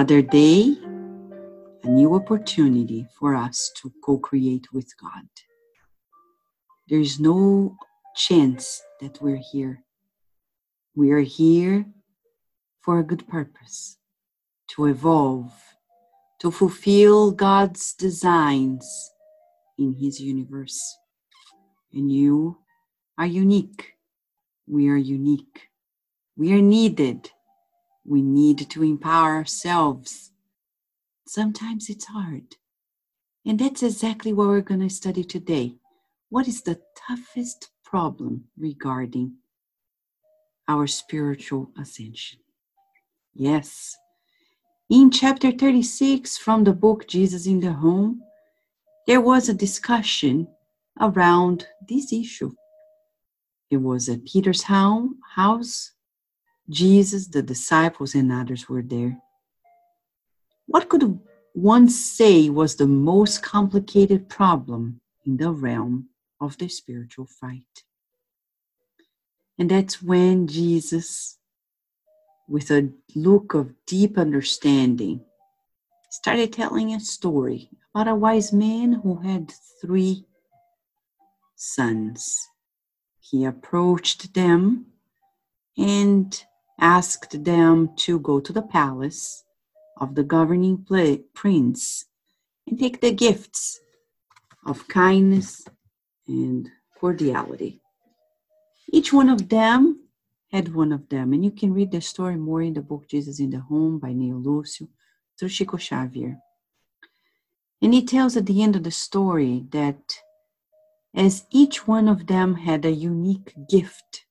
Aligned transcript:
Another 0.00 0.22
day, 0.22 0.78
a 1.84 1.86
new 1.86 2.14
opportunity 2.14 3.06
for 3.18 3.34
us 3.34 3.70
to 3.76 3.92
co 4.02 4.16
create 4.16 4.72
with 4.72 4.88
God. 4.98 5.28
There 6.88 7.00
is 7.00 7.20
no 7.20 7.76
chance 8.16 8.80
that 9.02 9.20
we're 9.20 9.42
here. 9.52 9.84
We 10.96 11.10
are 11.10 11.20
here 11.20 11.84
for 12.80 12.98
a 12.98 13.04
good 13.04 13.28
purpose 13.28 13.98
to 14.68 14.86
evolve, 14.86 15.52
to 16.38 16.50
fulfill 16.50 17.30
God's 17.30 17.92
designs 17.92 19.12
in 19.76 19.92
His 19.92 20.18
universe. 20.18 20.80
And 21.92 22.10
you 22.10 22.56
are 23.18 23.26
unique. 23.26 23.98
We 24.66 24.88
are 24.88 24.96
unique. 24.96 25.68
We 26.38 26.54
are 26.54 26.62
needed. 26.62 27.30
We 28.04 28.22
need 28.22 28.70
to 28.70 28.82
empower 28.82 29.36
ourselves. 29.36 30.32
Sometimes 31.26 31.88
it's 31.88 32.06
hard. 32.06 32.56
And 33.46 33.58
that's 33.58 33.82
exactly 33.82 34.32
what 34.32 34.48
we're 34.48 34.60
going 34.60 34.80
to 34.80 34.90
study 34.90 35.24
today. 35.24 35.76
What 36.28 36.48
is 36.48 36.62
the 36.62 36.80
toughest 37.08 37.70
problem 37.84 38.44
regarding 38.58 39.36
our 40.68 40.86
spiritual 40.86 41.70
ascension? 41.80 42.40
Yes. 43.34 43.96
In 44.88 45.10
chapter 45.10 45.52
36 45.52 46.36
from 46.36 46.64
the 46.64 46.72
book 46.72 47.06
Jesus 47.06 47.46
in 47.46 47.60
the 47.60 47.72
Home, 47.72 48.22
there 49.06 49.20
was 49.20 49.48
a 49.48 49.54
discussion 49.54 50.48
around 51.00 51.66
this 51.88 52.12
issue. 52.12 52.52
It 53.70 53.78
was 53.78 54.08
at 54.08 54.24
Peter's 54.24 54.64
house. 54.64 55.92
Jesus, 56.70 57.26
the 57.26 57.42
disciples, 57.42 58.14
and 58.14 58.32
others 58.32 58.68
were 58.68 58.82
there. 58.82 59.20
What 60.66 60.88
could 60.88 61.20
one 61.52 61.88
say 61.88 62.48
was 62.48 62.76
the 62.76 62.86
most 62.86 63.42
complicated 63.42 64.28
problem 64.28 65.00
in 65.26 65.36
the 65.36 65.50
realm 65.50 66.08
of 66.40 66.56
the 66.58 66.68
spiritual 66.68 67.26
fight? 67.26 67.84
And 69.58 69.70
that's 69.70 70.02
when 70.02 70.46
Jesus, 70.46 71.38
with 72.48 72.70
a 72.70 72.90
look 73.14 73.52
of 73.52 73.74
deep 73.86 74.16
understanding, 74.16 75.22
started 76.10 76.52
telling 76.52 76.94
a 76.94 77.00
story 77.00 77.68
about 77.94 78.08
a 78.08 78.14
wise 78.14 78.52
man 78.52 78.92
who 78.92 79.16
had 79.20 79.52
three 79.80 80.24
sons. 81.56 82.48
He 83.20 83.44
approached 83.44 84.34
them 84.34 84.86
and 85.76 86.44
asked 86.80 87.44
them 87.44 87.90
to 87.96 88.18
go 88.18 88.40
to 88.40 88.52
the 88.52 88.62
palace 88.62 89.44
of 89.98 90.14
the 90.14 90.22
governing 90.22 90.86
prince 91.34 92.06
and 92.66 92.78
take 92.78 93.00
the 93.00 93.12
gifts 93.12 93.80
of 94.66 94.88
kindness 94.88 95.66
and 96.26 96.68
cordiality. 96.98 97.80
Each 98.92 99.12
one 99.12 99.28
of 99.28 99.48
them 99.48 100.00
had 100.50 100.74
one 100.74 100.92
of 100.92 101.08
them, 101.08 101.32
and 101.32 101.44
you 101.44 101.50
can 101.50 101.72
read 101.72 101.92
the 101.92 102.00
story 102.00 102.36
more 102.36 102.62
in 102.62 102.74
the 102.74 102.80
book 102.80 103.08
Jesus 103.08 103.38
in 103.38 103.50
the 103.50 103.60
Home 103.60 103.98
by 103.98 104.10
Neio 104.10 104.44
Lucio 104.44 104.88
through 105.38 105.48
Chico 105.48 105.76
Xavier. 105.76 106.38
And 107.80 107.94
he 107.94 108.04
tells 108.04 108.36
at 108.36 108.46
the 108.46 108.62
end 108.62 108.76
of 108.76 108.82
the 108.82 108.90
story 108.90 109.64
that 109.70 110.02
as 111.14 111.46
each 111.50 111.86
one 111.86 112.08
of 112.08 112.26
them 112.26 112.54
had 112.54 112.84
a 112.84 112.90
unique 112.90 113.54
gift 113.68 114.24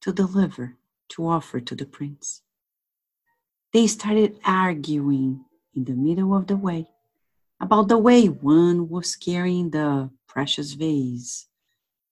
to 0.00 0.12
deliver, 0.12 0.76
to 1.12 1.26
offer 1.26 1.60
to 1.60 1.74
the 1.74 1.86
prince. 1.86 2.42
They 3.72 3.86
started 3.86 4.38
arguing 4.44 5.44
in 5.74 5.84
the 5.84 5.94
middle 5.94 6.34
of 6.34 6.46
the 6.46 6.56
way 6.56 6.88
about 7.60 7.88
the 7.88 7.98
way 7.98 8.26
one 8.26 8.88
was 8.88 9.14
carrying 9.14 9.70
the 9.70 10.10
precious 10.26 10.72
vase, 10.72 11.46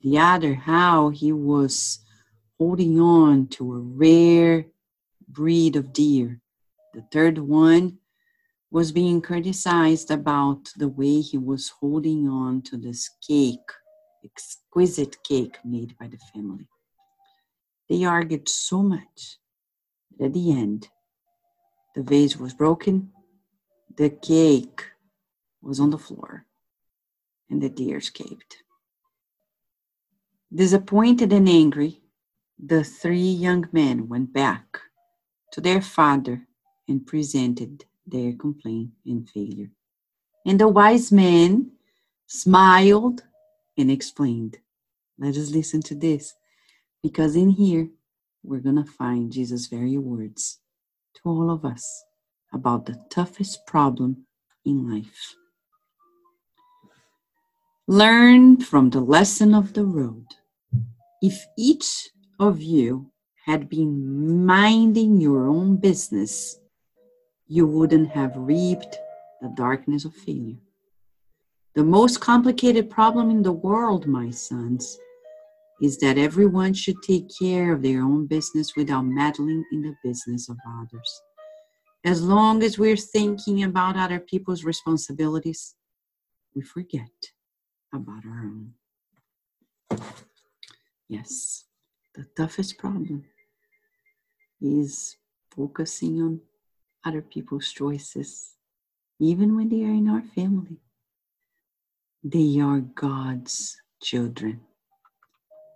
the 0.01 0.19
other 0.19 0.55
how 0.55 1.11
he 1.11 1.33
was 1.33 1.99
holding 2.59 3.01
on 3.01 3.49
to 3.49 3.75
a 3.75 3.79
rare 3.79 4.67
breed 5.29 5.77
of 5.77 5.93
deer, 5.93 6.41
the 6.95 7.03
third 7.13 7.39
one 7.39 7.99
was 8.71 8.93
being 8.93 9.21
criticized 9.21 10.11
about 10.11 10.71
the 10.77 10.89
way 10.89 11.21
he 11.21 11.39
was 11.39 11.71
holding 11.81 12.29
on 12.29 12.63
to 12.63 12.77
this 12.77 13.11
cake 13.27 13.59
exquisite 14.25 15.17
cake 15.25 15.57
made 15.65 15.97
by 15.99 16.07
the 16.07 16.19
family. 16.33 16.69
They 17.91 18.05
argued 18.05 18.49
so 18.49 18.85
much 18.85 19.39
that 20.17 20.27
at 20.27 20.33
the 20.33 20.53
end, 20.53 20.89
the 21.97 22.05
vase 22.05 22.37
was 22.37 22.55
broken, 22.55 23.11
the 23.97 24.11
cake 24.11 24.85
was 25.61 25.81
on 25.81 25.91
the 25.91 25.99
floor, 25.99 26.47
and 27.51 27.61
the 27.61 27.69
deer 27.69 27.97
escaped. 27.97 28.59
Disappointed 30.55 31.33
and 31.33 31.49
angry, 31.49 32.01
the 32.61 32.85
three 32.85 33.19
young 33.19 33.69
men 33.73 34.09
went 34.09 34.33
back 34.33 34.79
to 35.51 35.61
their 35.61 35.83
father 35.83 36.47
and 36.87 37.05
presented 37.05 37.85
their 38.07 38.35
complaint 38.35 38.91
and 39.05 39.29
failure. 39.29 39.71
And 40.47 40.61
the 40.61 40.69
wise 40.69 41.11
man 41.11 41.73
smiled 42.29 43.25
and 43.77 43.91
explained. 43.91 44.59
Let 45.19 45.37
us 45.37 45.51
listen 45.51 45.83
to 45.83 45.97
this 45.97 46.35
because 47.03 47.37
in 47.37 47.51
here 47.51 47.89
we're 48.43 48.61
going 48.61 48.77
to 48.77 48.85
find 48.85 49.33
Jesus' 49.33 49.67
very 49.67 49.97
words 49.97 50.61
to 51.15 51.21
all 51.25 51.51
of 51.51 51.65
us 51.65 52.05
about 52.53 52.87
the 52.87 52.99
toughest 53.11 53.67
problem 53.67 54.27
in 54.65 54.91
life. 54.91 55.35
Learn 57.87 58.61
from 58.61 58.91
the 58.91 59.01
lesson 59.01 59.55
of 59.55 59.73
the 59.73 59.85
road. 59.85 60.27
If 61.23 61.47
each 61.59 62.11
of 62.39 62.63
you 62.63 63.11
had 63.47 63.69
been 63.69 64.45
minding 64.47 65.21
your 65.21 65.49
own 65.49 65.77
business, 65.77 66.59
you 67.49 67.67
wouldn't 67.67 68.11
have 68.11 68.33
reaped 68.37 68.97
the 69.41 69.49
darkness 69.49 70.05
of 70.05 70.15
failure. 70.15 70.59
The 71.75 71.85
most 71.85 72.21
complicated 72.21 72.91
problem 72.91 73.31
in 73.31 73.43
the 73.43 73.53
world, 73.53 74.07
my 74.07 74.31
sons, 74.31 74.99
is 75.81 75.97
that 75.99 76.19
everyone 76.19 76.75
should 76.75 77.03
take 77.03 77.27
care 77.41 77.73
of 77.73 77.83
their 77.83 78.03
own 78.03 78.27
business 78.27 78.77
without 78.77 79.03
meddling 79.03 79.65
in 79.73 79.83
the 79.83 79.95
business 80.05 80.49
of 80.49 80.57
others. 80.79 81.23
As 82.05 82.23
long 82.23 82.63
as 82.63 82.79
we're 82.79 82.97
thinking 82.97 83.63
about 83.63 83.97
other 83.97 84.21
people's 84.21 84.65
responsibilities, 84.65 85.75
we 86.55 86.63
forget 86.63 87.11
about 87.93 88.25
our 88.27 88.45
own. 88.45 88.73
Yes, 91.09 91.65
the 92.15 92.27
toughest 92.37 92.79
problem 92.79 93.25
is 94.61 95.17
focusing 95.51 96.23
on 96.23 96.41
other 97.05 97.23
people's 97.23 97.73
choices, 97.73 98.55
even 99.19 99.57
when 99.57 99.69
they 99.69 99.83
are 99.83 99.95
in 99.95 100.09
our 100.09 100.23
family. 100.35 100.77
They 102.23 102.61
are 102.61 102.81
God's 102.81 103.81
children. 104.03 104.61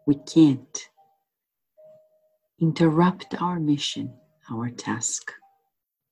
We 0.07 0.17
can't 0.17 0.89
interrupt 2.61 3.41
our 3.41 3.59
mission, 3.59 4.13
our 4.51 4.69
task, 4.69 5.33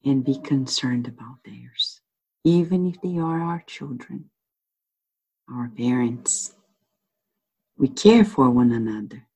and 0.05 0.25
be 0.25 0.39
concerned 0.39 1.07
about 1.07 1.37
theirs, 1.45 2.01
even 2.43 2.87
if 2.87 3.01
they 3.03 3.19
are 3.19 3.41
our 3.41 3.63
children, 3.67 4.31
our 5.51 5.71
parents. 5.77 6.55
We 7.77 7.89
care 7.89 8.25
for 8.25 8.49
one 8.51 8.73
another. 8.73 9.27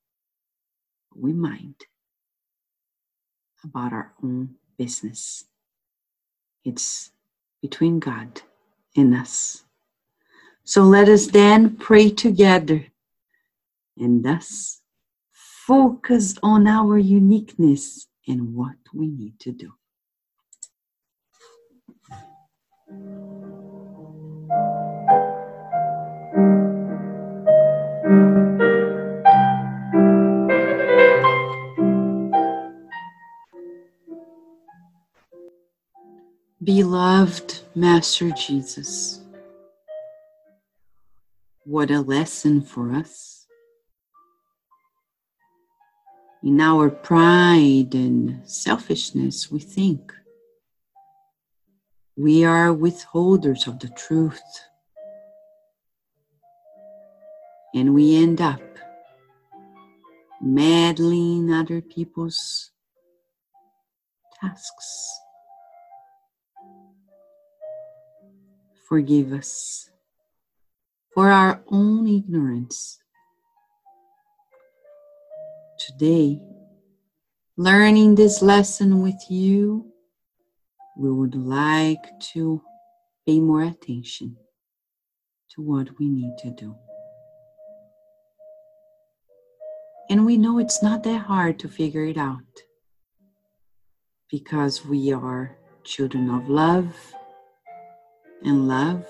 We 1.15 1.33
mind 1.33 1.77
about 3.63 3.93
our 3.93 4.13
own 4.23 4.57
business. 4.79 5.45
It's 6.65 7.11
between 7.61 7.99
God 7.99 8.41
and 8.97 9.15
us. 9.15 9.65
So 10.65 10.83
let 10.83 11.09
us 11.09 11.29
then 11.29 11.77
pray 11.77 12.11
together 12.11 12.87
and 13.99 14.25
thus 14.25 14.81
focus 15.33 16.35
on 16.43 16.67
our 16.67 16.99
uniqueness 16.99 18.07
and 18.29 18.55
what 18.55 18.77
we 18.95 19.09
need 19.09 19.39
to 19.41 19.53
do. 19.53 19.73
Beloved 36.63 37.61
Master 37.77 38.31
Jesus, 38.33 39.21
what 41.65 41.91
a 41.93 42.01
lesson 42.01 42.61
for 42.61 42.93
us. 42.93 43.36
In 46.47 46.61
our 46.61 46.91
pride 46.91 47.93
and 47.93 48.49
selfishness, 48.49 49.51
we 49.51 49.59
think 49.59 50.13
We 52.17 52.45
are 52.45 52.73
withholders 52.73 53.67
of 53.67 53.81
the 53.81 53.89
truth. 53.89 54.41
And 57.75 57.95
we 57.95 58.23
end 58.23 58.41
up 58.41 58.63
meddling 60.41 61.53
other 61.53 61.81
people's 61.81 62.71
tasks. 64.41 65.11
Forgive 68.89 69.33
us 69.33 69.91
for 71.13 71.33
our 71.33 71.61
own 71.73 72.07
ignorance. 72.07 73.01
Today, 75.79 76.41
learning 77.59 78.15
this 78.15 78.41
lesson 78.41 79.03
with 79.03 79.23
you, 79.29 79.93
we 80.97 81.13
would 81.13 81.35
like 81.35 82.19
to 82.33 82.63
pay 83.27 83.41
more 83.41 83.63
attention 83.63 84.39
to 85.51 85.61
what 85.61 85.99
we 85.99 86.09
need 86.09 86.35
to 86.39 86.51
do. 86.51 86.75
And 90.09 90.25
we 90.25 90.39
know 90.39 90.59
it's 90.59 90.83
not 90.83 91.03
that 91.03 91.19
hard 91.19 91.59
to 91.59 91.69
figure 91.69 92.05
it 92.05 92.17
out 92.17 92.41
because 94.31 94.83
we 94.87 95.13
are 95.13 95.59
children 95.85 96.31
of 96.31 96.49
love, 96.49 96.97
and 98.43 98.67
love 98.67 99.07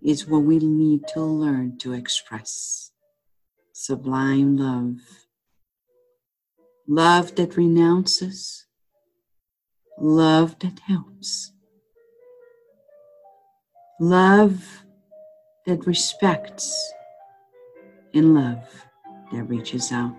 is 0.00 0.24
what 0.24 0.44
we 0.44 0.58
need 0.58 1.08
to 1.08 1.20
learn 1.20 1.78
to 1.78 1.94
express. 1.94 2.92
Sublime 3.72 4.56
love. 4.56 5.00
Love 6.90 7.34
that 7.34 7.54
renounces, 7.54 8.64
love 9.98 10.58
that 10.60 10.78
helps, 10.86 11.52
love 14.00 14.64
that 15.66 15.86
respects, 15.86 16.94
and 18.14 18.34
love 18.34 18.86
that 19.30 19.42
reaches 19.42 19.92
out. 19.92 20.16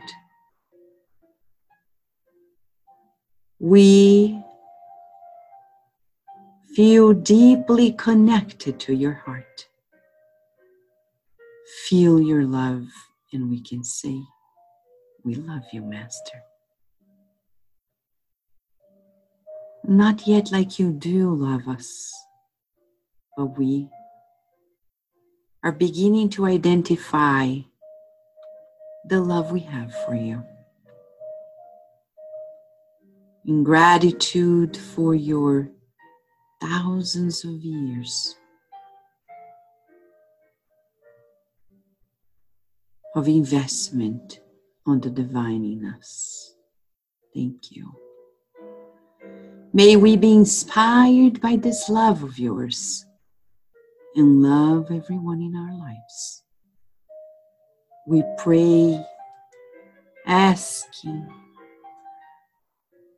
We 3.57 4.39
feel 6.75 7.13
deeply 7.13 7.94
connected 7.94 8.80
to 8.81 8.94
your 8.94 9.13
heart. 9.13 9.68
Feel 11.88 12.22
your 12.22 12.44
love, 12.44 12.86
and 13.33 13.50
we 13.50 13.60
can 13.60 13.83
say, 13.83 14.22
We 15.24 15.33
love 15.33 15.63
you, 15.74 15.81
Master. 15.81 16.44
Not 19.89 20.27
yet 20.27 20.51
like 20.51 20.77
you 20.77 20.91
do 20.91 21.33
love 21.33 21.68
us, 21.68 22.13
but 23.36 23.57
we 23.57 23.89
are 25.63 25.71
beginning 25.71 26.30
to 26.30 26.45
identify 26.45 27.56
the 29.07 29.19
love 29.19 29.51
we 29.51 29.62
have 29.62 29.91
for 30.06 30.13
you. 30.13 30.44
In 33.47 33.63
gratitude 33.63 34.77
for 34.77 35.15
your 35.15 35.71
thousands 36.62 37.44
of 37.44 37.53
years 37.53 38.36
of 43.15 43.27
investment 43.27 44.39
on 44.86 45.00
the 45.00 45.09
divine 45.09 45.65
in 45.65 45.83
us. 45.97 46.53
Thank 47.33 47.71
you. 47.71 48.09
May 49.71 49.95
we 49.98 50.18
be 50.18 50.33
inspired 50.33 51.42
by 51.42 51.56
this 51.56 51.89
love 51.89 52.24
of 52.24 52.39
yours 52.39 53.06
and 54.16 54.42
love 54.42 54.89
everyone 54.89 55.42
in 55.42 55.56
our 55.56 55.77
lives. 55.77 56.44
We 58.07 58.24
pray, 58.39 59.06
asking 60.25 61.30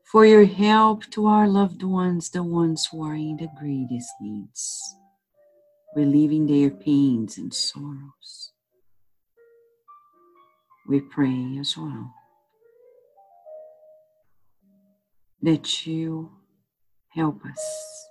for 0.03 0.25
your 0.25 0.43
help 0.43 1.05
to 1.11 1.27
our 1.27 1.47
loved 1.47 1.83
ones, 1.83 2.29
the 2.29 2.43
ones 2.43 2.85
who 2.91 3.01
are 3.01 3.15
in 3.15 3.37
the 3.37 3.47
greatest 3.57 4.11
needs, 4.19 4.97
relieving 5.95 6.47
their 6.47 6.69
pains 6.69 7.37
and 7.37 7.53
sorrows. 7.53 8.51
We 10.85 10.99
pray 10.99 11.57
as 11.61 11.77
well 11.77 12.13
that 15.41 15.87
you 15.87 16.40
help 17.13 17.45
us. 17.45 18.07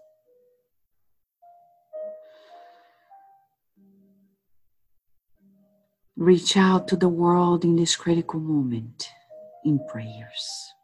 Reach 6.16 6.56
out 6.56 6.86
to 6.88 6.96
the 6.96 7.08
world 7.08 7.64
in 7.64 7.76
this 7.76 7.96
critical 7.96 8.40
moment 8.40 9.08
in 9.64 9.80
prayers. 9.88 10.74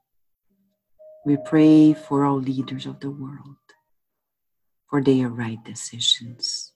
We 1.26 1.36
pray 1.44 1.92
for 1.92 2.24
all 2.24 2.38
leaders 2.38 2.86
of 2.86 3.00
the 3.00 3.10
world, 3.10 3.56
for 4.88 5.02
their 5.02 5.28
right 5.28 5.62
decisions. 5.64 6.72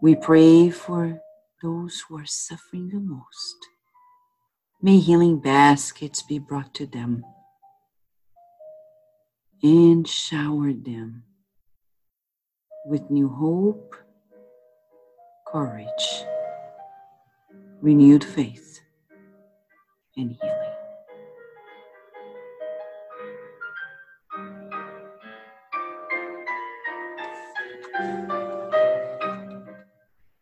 We 0.00 0.14
pray 0.14 0.70
for 0.70 1.20
those 1.62 2.04
who 2.08 2.18
are 2.18 2.26
suffering 2.26 2.90
the 2.90 3.00
most. 3.00 3.56
May 4.80 4.98
healing 4.98 5.40
baskets 5.40 6.22
be 6.22 6.38
brought 6.38 6.74
to 6.74 6.86
them 6.86 7.24
and 9.62 10.08
shower 10.08 10.72
them 10.72 11.22
with 12.86 13.10
new 13.10 13.28
hope, 13.28 13.94
courage, 15.46 16.24
renewed 17.80 18.24
faith, 18.24 18.80
and 20.16 20.32
healing. 20.32 20.56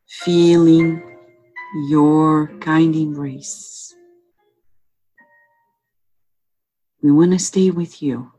feeling 0.07 1.01
your 1.89 2.49
kind 2.61 2.95
embrace. 2.95 3.95
We 7.03 7.11
want 7.13 7.33
to 7.33 7.39
stay 7.39 7.71
with 7.71 8.03
you 8.03 8.31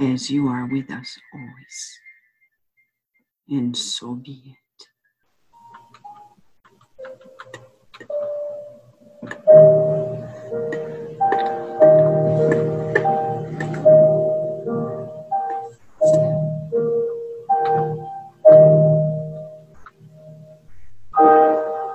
as 0.00 0.30
you 0.30 0.48
are 0.48 0.66
with 0.66 0.90
us 0.90 1.18
always. 1.34 2.00
And 3.50 3.76
so 3.76 4.14
be 4.14 4.56
it. 4.56 4.56